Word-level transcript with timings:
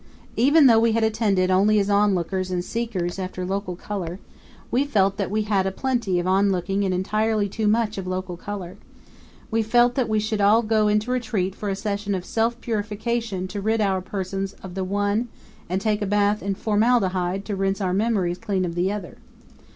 Even 0.35 0.65
though 0.65 0.79
we 0.79 0.93
had 0.93 1.03
attended 1.03 1.51
only 1.51 1.77
as 1.77 1.87
onlookers 1.87 2.49
and 2.49 2.65
seekers 2.65 3.19
after 3.19 3.45
local 3.45 3.75
color, 3.75 4.17
we 4.71 4.83
felt 4.83 5.17
that 5.17 5.29
we 5.29 5.43
had 5.43 5.67
a 5.67 5.71
plenty 5.71 6.17
of 6.19 6.25
onlooking 6.25 6.83
and 6.83 6.91
entirely 6.91 7.47
too 7.47 7.67
much 7.67 7.99
of 7.99 8.07
local 8.07 8.35
color; 8.35 8.77
we 9.51 9.61
felt 9.61 9.93
that 9.93 10.09
we 10.09 10.19
should 10.19 10.41
all 10.41 10.63
go 10.63 10.87
into 10.87 11.11
retreat 11.11 11.53
for 11.53 11.69
a 11.69 11.75
season 11.75 12.15
of 12.15 12.25
self 12.25 12.59
purification 12.61 13.47
to 13.47 13.61
rid 13.61 13.79
our 13.79 14.01
persons 14.01 14.53
of 14.63 14.73
the 14.73 14.83
one 14.83 15.27
and 15.69 15.79
take 15.81 16.01
a 16.01 16.07
bath 16.07 16.41
in 16.41 16.55
formaldehyde 16.55 17.45
to 17.45 17.55
rinse 17.55 17.79
our 17.79 17.93
memories 17.93 18.39
clean 18.39 18.65
of 18.65 18.73
the 18.73 18.91
other. 18.91 19.19